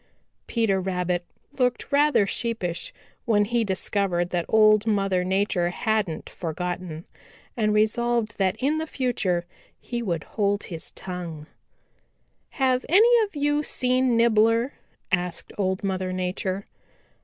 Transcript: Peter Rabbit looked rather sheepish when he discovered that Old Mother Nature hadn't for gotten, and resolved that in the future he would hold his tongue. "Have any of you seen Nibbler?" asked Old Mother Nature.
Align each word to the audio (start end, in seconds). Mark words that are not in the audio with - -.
Peter 0.47 0.81
Rabbit 0.81 1.23
looked 1.59 1.91
rather 1.91 2.25
sheepish 2.25 2.91
when 3.25 3.45
he 3.45 3.63
discovered 3.63 4.31
that 4.31 4.47
Old 4.49 4.87
Mother 4.87 5.23
Nature 5.23 5.69
hadn't 5.69 6.27
for 6.27 6.53
gotten, 6.55 7.05
and 7.55 7.71
resolved 7.71 8.39
that 8.39 8.55
in 8.55 8.79
the 8.79 8.87
future 8.87 9.45
he 9.79 10.01
would 10.01 10.23
hold 10.23 10.63
his 10.63 10.89
tongue. 10.93 11.45
"Have 12.49 12.83
any 12.89 13.23
of 13.25 13.35
you 13.35 13.61
seen 13.61 14.17
Nibbler?" 14.17 14.73
asked 15.11 15.53
Old 15.59 15.83
Mother 15.83 16.11
Nature. 16.11 16.65